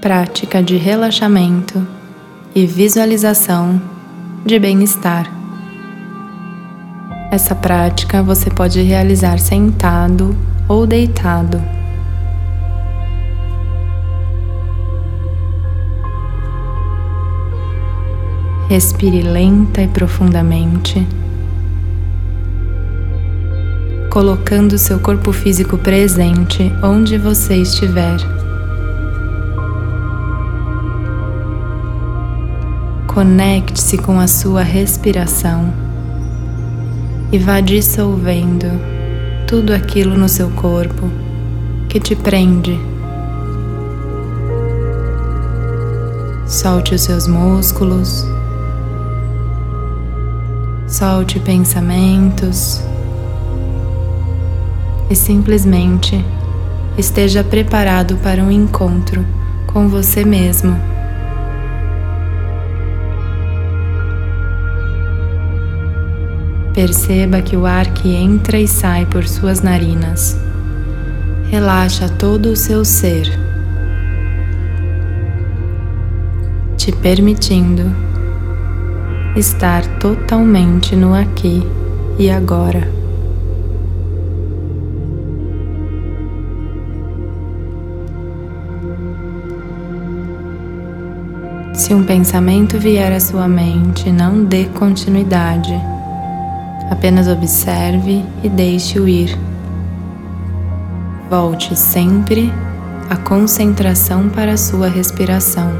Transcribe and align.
prática 0.00 0.62
de 0.62 0.76
relaxamento 0.76 1.84
e 2.54 2.66
visualização 2.66 3.80
de 4.44 4.58
bem-estar. 4.58 5.30
Essa 7.30 7.54
prática 7.54 8.22
você 8.22 8.48
pode 8.48 8.80
realizar 8.80 9.38
sentado 9.38 10.36
ou 10.68 10.86
deitado. 10.86 11.60
Respire 18.68 19.22
lenta 19.22 19.82
e 19.82 19.88
profundamente, 19.88 21.06
colocando 24.10 24.78
seu 24.78 25.00
corpo 25.00 25.32
físico 25.32 25.76
presente 25.76 26.70
onde 26.82 27.18
você 27.18 27.56
estiver. 27.56 28.37
Conecte-se 33.18 33.98
com 33.98 34.20
a 34.20 34.28
sua 34.28 34.62
respiração 34.62 35.74
e 37.32 37.38
vá 37.38 37.60
dissolvendo 37.60 38.66
tudo 39.44 39.74
aquilo 39.74 40.16
no 40.16 40.28
seu 40.28 40.48
corpo 40.50 41.10
que 41.88 41.98
te 41.98 42.14
prende. 42.14 42.78
Solte 46.46 46.94
os 46.94 47.00
seus 47.00 47.26
músculos 47.26 48.24
Solte 50.86 51.40
pensamentos 51.40 52.80
e 55.10 55.16
simplesmente 55.16 56.24
esteja 56.96 57.42
preparado 57.42 58.16
para 58.18 58.40
um 58.44 58.52
encontro 58.52 59.26
com 59.66 59.88
você 59.88 60.24
mesmo. 60.24 60.97
Perceba 66.78 67.42
que 67.42 67.56
o 67.56 67.66
ar 67.66 67.92
que 67.92 68.14
entra 68.14 68.56
e 68.56 68.68
sai 68.68 69.04
por 69.04 69.26
suas 69.26 69.62
narinas 69.62 70.38
relaxa 71.50 72.08
todo 72.08 72.50
o 72.50 72.56
seu 72.56 72.84
ser, 72.84 73.26
te 76.76 76.92
permitindo 76.92 77.82
estar 79.34 79.84
totalmente 79.98 80.94
no 80.94 81.14
aqui 81.14 81.66
e 82.16 82.30
agora. 82.30 82.88
Se 91.74 91.92
um 91.92 92.04
pensamento 92.04 92.78
vier 92.78 93.12
à 93.12 93.18
sua 93.18 93.48
mente, 93.48 94.12
não 94.12 94.44
dê 94.44 94.66
continuidade. 94.66 95.97
Apenas 96.90 97.28
observe 97.28 98.24
e 98.42 98.48
deixe-o 98.48 99.06
ir. 99.06 99.36
Volte 101.30 101.76
sempre 101.76 102.52
a 103.10 103.16
concentração 103.16 104.28
para 104.28 104.52
a 104.52 104.56
sua 104.56 104.88
respiração. 104.88 105.70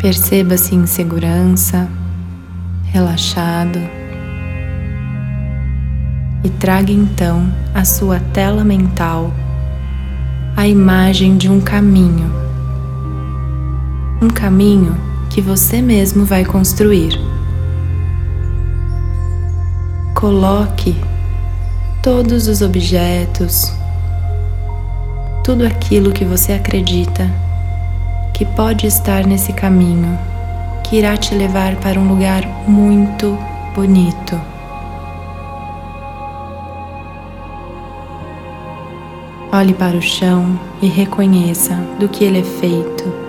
Perceba-se 0.00 0.76
em 0.76 0.86
segurança, 0.86 1.88
relaxado 2.84 3.80
e 6.44 6.48
traga 6.50 6.92
então 6.92 7.52
à 7.74 7.84
sua 7.84 8.20
tela 8.32 8.62
mental 8.62 9.32
a 10.56 10.66
imagem 10.66 11.36
de 11.36 11.50
um 11.50 11.60
caminho. 11.60 12.32
Um 14.22 14.28
caminho 14.28 15.07
que 15.38 15.42
você 15.42 15.80
mesmo 15.80 16.24
vai 16.24 16.44
construir. 16.44 17.12
Coloque 20.12 20.96
todos 22.02 22.48
os 22.48 22.60
objetos, 22.60 23.72
tudo 25.44 25.64
aquilo 25.64 26.10
que 26.10 26.24
você 26.24 26.54
acredita 26.54 27.30
que 28.34 28.44
pode 28.44 28.88
estar 28.88 29.24
nesse 29.28 29.52
caminho, 29.52 30.18
que 30.82 30.96
irá 30.96 31.16
te 31.16 31.36
levar 31.36 31.76
para 31.76 32.00
um 32.00 32.08
lugar 32.08 32.44
muito 32.66 33.38
bonito. 33.76 34.40
Olhe 39.52 39.72
para 39.72 39.96
o 39.96 40.02
chão 40.02 40.58
e 40.82 40.88
reconheça 40.88 41.76
do 42.00 42.08
que 42.08 42.24
ele 42.24 42.40
é 42.40 42.42
feito. 42.42 43.27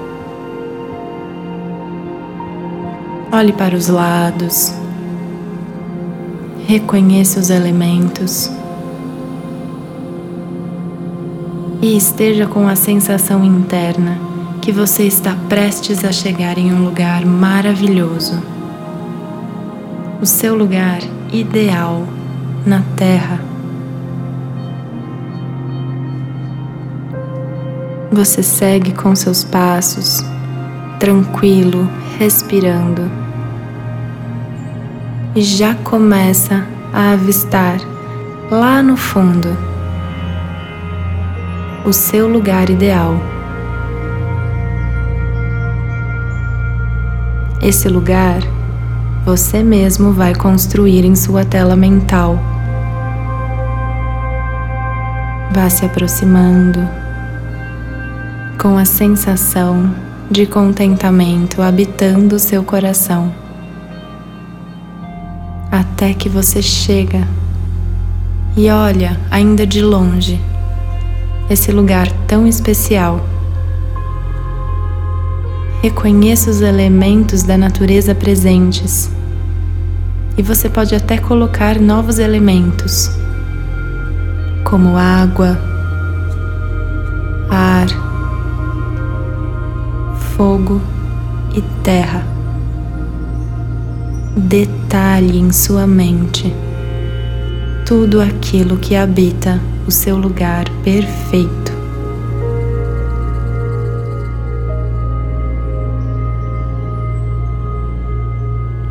Olhe 3.31 3.53
para 3.53 3.75
os 3.75 3.87
lados. 3.87 4.73
Reconheça 6.65 7.39
os 7.39 7.51
elementos. 7.51 8.51
E 11.79 11.95
esteja 11.95 12.47
com 12.47 12.67
a 12.67 12.75
sensação 12.75 13.45
interna 13.45 14.17
que 14.59 14.71
você 14.71 15.03
está 15.03 15.35
prestes 15.47 16.03
a 16.03 16.11
chegar 16.11 16.57
em 16.57 16.73
um 16.73 16.83
lugar 16.83 17.23
maravilhoso. 17.23 18.41
O 20.19 20.25
seu 20.25 20.55
lugar 20.55 20.99
ideal 21.31 22.07
na 22.65 22.81
Terra. 22.95 23.39
Você 28.11 28.41
segue 28.41 28.91
com 28.91 29.15
seus 29.15 29.43
passos, 29.43 30.25
tranquilo, 30.99 31.87
respirando, 32.19 33.09
e 35.33 35.41
já 35.41 35.73
começa 35.73 36.67
a 36.91 37.13
avistar 37.13 37.79
lá 38.51 38.83
no 38.83 38.97
fundo 38.97 39.47
o 41.85 41.93
seu 41.93 42.27
lugar 42.27 42.69
ideal. 42.69 43.15
Esse 47.61 47.87
lugar 47.87 48.41
você 49.25 49.63
mesmo 49.63 50.11
vai 50.11 50.35
construir 50.35 51.05
em 51.05 51.15
sua 51.15 51.45
tela 51.45 51.75
mental. 51.77 52.37
Vá 55.53 55.69
se 55.69 55.85
aproximando 55.85 56.85
com 58.61 58.77
a 58.77 58.83
sensação 58.83 60.08
de 60.29 60.45
contentamento 60.45 61.61
habitando 61.61 62.37
seu 62.39 62.63
coração, 62.63 63.33
até 65.71 66.13
que 66.13 66.29
você 66.29 66.61
chega 66.61 67.27
e 68.55 68.69
olha 68.69 69.19
ainda 69.31 69.65
de 69.65 69.81
longe 69.81 70.39
esse 71.49 71.71
lugar 71.71 72.11
tão 72.27 72.45
especial 72.47 73.25
Reconheça 75.81 76.49
os 76.49 76.59
elementos 76.59 77.41
da 77.41 77.57
natureza 77.57 78.13
presentes. 78.13 79.09
E 80.37 80.41
você 80.41 80.67
pode 80.67 80.93
até 80.93 81.17
colocar 81.17 81.79
novos 81.79 82.19
elementos, 82.19 83.09
como 84.65 84.97
água, 84.97 85.57
ar, 87.49 87.87
fogo 90.39 90.79
e 91.53 91.61
terra. 91.83 92.25
Detalhe 94.37 95.37
em 95.37 95.51
sua 95.51 95.85
mente 95.85 96.55
tudo 97.85 98.21
aquilo 98.21 98.77
que 98.77 98.95
habita 98.95 99.59
o 99.85 99.91
seu 99.91 100.15
lugar 100.15 100.63
perfeito. 100.81 101.73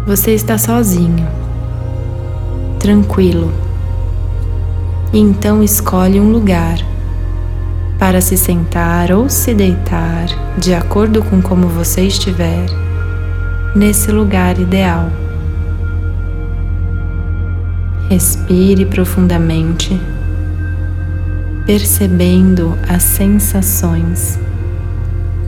Você 0.06 0.32
está 0.34 0.58
sozinho, 0.58 1.26
tranquilo. 2.78 3.50
E 5.14 5.18
então 5.18 5.62
escolhe 5.62 6.20
um 6.20 6.30
lugar 6.30 6.76
para 7.98 8.20
se 8.20 8.36
sentar 8.36 9.10
ou 9.10 9.28
se 9.28 9.52
deitar, 9.52 10.26
de 10.58 10.74
acordo 10.74 11.22
com 11.22 11.42
como 11.42 11.68
você 11.68 12.02
estiver, 12.02 12.66
nesse 13.74 14.12
lugar 14.12 14.58
ideal. 14.58 15.10
Respire 18.08 18.86
profundamente, 18.86 20.00
percebendo 21.66 22.78
as 22.88 23.02
sensações 23.02 24.38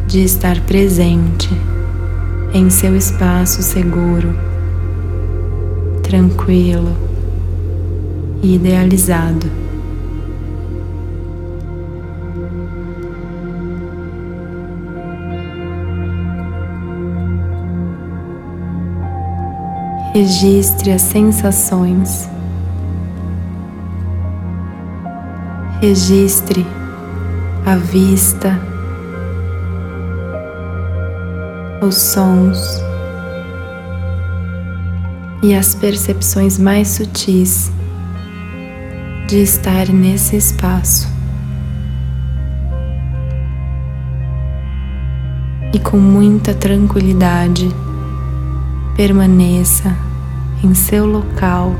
de 0.06 0.24
estar 0.24 0.60
presente 0.62 1.48
em 2.52 2.68
seu 2.68 2.96
espaço 2.96 3.62
seguro 3.62 4.50
tranquilo 6.10 6.96
e 8.42 8.56
idealizado. 8.56 9.46
Registre 20.12 20.90
as 20.90 21.02
sensações. 21.02 22.28
Registre 25.80 26.66
a 27.64 27.76
vista, 27.76 28.60
os 31.80 31.94
sons 31.94 32.82
e 35.44 35.54
as 35.54 35.76
percepções 35.76 36.58
mais 36.58 36.88
sutis 36.88 37.70
de 39.28 39.36
estar 39.36 39.88
nesse 39.90 40.34
espaço. 40.36 41.08
E 45.72 45.78
com 45.78 45.98
muita 45.98 46.52
tranquilidade, 46.52 47.68
permaneça 49.00 49.96
em 50.62 50.74
seu 50.74 51.06
local 51.06 51.74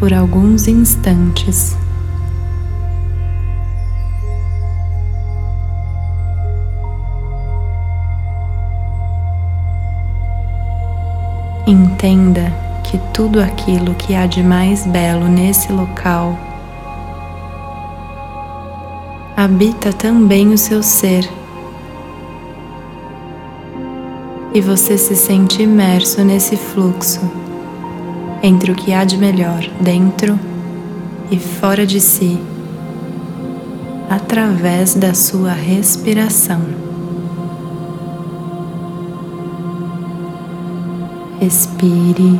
por 0.00 0.14
alguns 0.14 0.66
instantes. 0.66 1.76
Entenda 11.66 12.50
que 12.82 12.96
tudo 13.12 13.38
aquilo 13.38 13.94
que 13.96 14.14
há 14.14 14.24
de 14.24 14.42
mais 14.42 14.86
belo 14.86 15.28
nesse 15.28 15.70
local 15.70 16.34
habita 19.36 19.92
também 19.92 20.48
o 20.48 20.56
seu 20.56 20.82
ser. 20.82 21.41
E 24.54 24.60
você 24.60 24.98
se 24.98 25.16
sente 25.16 25.62
imerso 25.62 26.22
nesse 26.22 26.56
fluxo 26.56 27.20
entre 28.42 28.72
o 28.72 28.74
que 28.74 28.92
há 28.92 29.04
de 29.04 29.16
melhor 29.16 29.64
dentro 29.80 30.38
e 31.30 31.38
fora 31.38 31.86
de 31.86 32.00
si, 32.00 32.38
através 34.10 34.94
da 34.94 35.14
sua 35.14 35.52
respiração. 35.52 36.60
Respire 41.40 42.38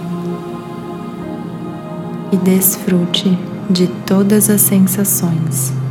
e 2.30 2.36
desfrute 2.36 3.38
de 3.70 3.86
todas 3.86 4.50
as 4.50 4.60
sensações. 4.60 5.81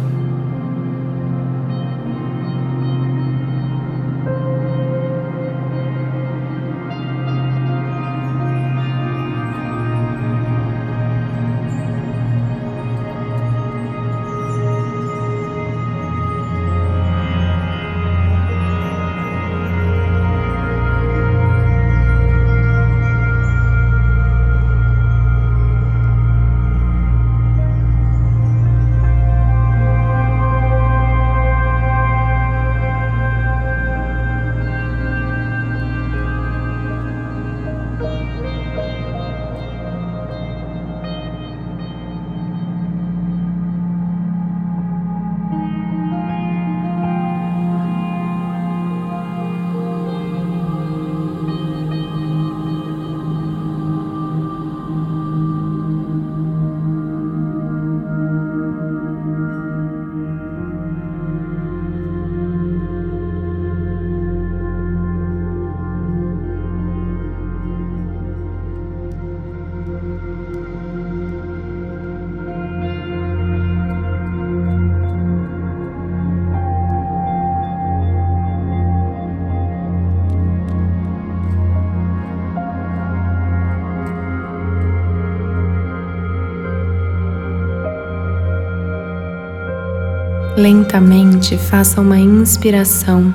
Lentamente 90.57 91.57
faça 91.57 92.01
uma 92.01 92.19
inspiração, 92.19 93.33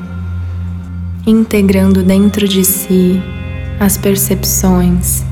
integrando 1.27 2.03
dentro 2.03 2.47
de 2.47 2.63
si 2.63 3.23
as 3.81 3.97
percepções 3.97 5.25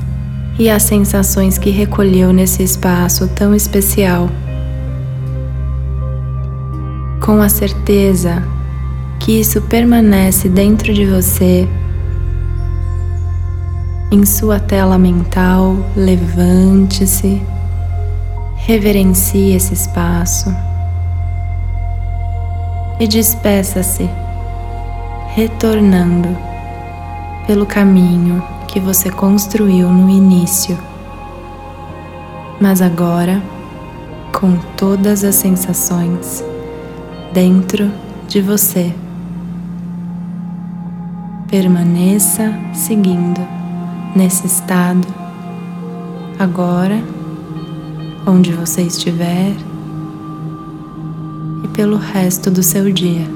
e 0.57 0.67
as 0.67 0.81
sensações 0.81 1.59
que 1.59 1.69
recolheu 1.69 2.33
nesse 2.33 2.63
espaço 2.63 3.27
tão 3.35 3.53
especial. 3.53 4.27
Com 7.23 7.39
a 7.39 7.49
certeza 7.49 8.41
que 9.19 9.39
isso 9.39 9.61
permanece 9.61 10.49
dentro 10.49 10.91
de 10.91 11.05
você, 11.05 11.67
em 14.11 14.25
sua 14.25 14.59
tela 14.59 14.97
mental, 14.97 15.77
levante-se, 15.95 17.39
reverencie 18.55 19.53
esse 19.55 19.75
espaço 19.75 20.51
e 22.99 23.07
despeça-se, 23.07 24.09
retornando 25.33 26.29
pelo 27.45 27.65
caminho 27.65 28.43
que 28.67 28.79
você 28.79 29.09
construiu 29.09 29.89
no 29.89 30.09
início. 30.09 30.77
Mas 32.59 32.81
agora, 32.81 33.41
com 34.31 34.57
todas 34.75 35.23
as 35.23 35.35
sensações 35.35 36.43
dentro 37.33 37.91
de 38.27 38.41
você. 38.41 38.93
Permaneça 41.49 42.53
seguindo 42.73 43.39
nesse 44.15 44.47
estado, 44.47 45.07
agora, 46.39 47.01
onde 48.25 48.51
você 48.51 48.81
estiver 48.81 49.53
pelo 51.75 51.97
resto 51.97 52.49
do 52.49 52.63
seu 52.63 52.89
dia. 52.89 53.34